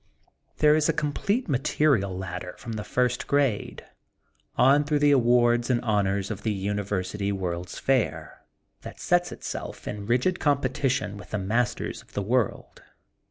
[0.57, 3.85] There is a complete material ladder from the first grade,
[4.55, 8.41] on through the awards and honors of The University World 's Fair
[8.81, 12.81] that sets itself in rigid competition with the masters of the world.